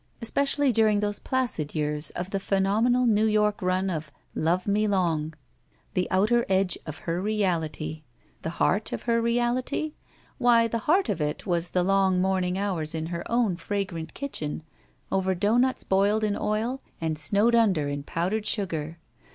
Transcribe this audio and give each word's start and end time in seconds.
Especially 0.19 0.71
during 0.73 0.99
those 0.99 1.19
placid 1.19 1.75
years 1.75 2.09
of 2.15 2.31
the 2.31 2.39
phenomenal 2.39 3.05
New 3.05 3.27
York 3.27 3.61
run 3.61 3.87
of 3.87 4.11
Love 4.33 4.65
Me 4.67 4.87
Long." 4.87 5.35
The 5.93 6.09
outer 6.09 6.43
edge 6.49 6.75
of 6.87 6.97
147 7.01 7.35
THE 7.37 7.37
SMUDGE 7.37 7.37
her 7.37 7.51
reality. 7.61 8.03
The 8.41 8.49
heart 8.49 8.93
of 8.93 9.01
her 9.03 9.21
reality? 9.21 9.93
Why, 10.39 10.67
the 10.67 10.79
heart 10.89 11.07
of 11.07 11.21
it 11.21 11.45
was 11.45 11.69
the 11.69 11.83
long 11.83 12.19
morning 12.19 12.57
hours 12.57 12.95
in 12.95 13.05
her 13.13 13.23
own 13.31 13.55
fragrant 13.57 14.15
kitchen 14.15 14.63
over 15.11 15.35
doughnuts 15.35 15.83
boiled 15.83 16.23
in 16.23 16.35
oil 16.35 16.81
and 16.99 17.15
snowed 17.15 17.53
under 17.53 17.87
in 17.87 18.01
powdered 18.01 18.47
sugar! 18.47 18.97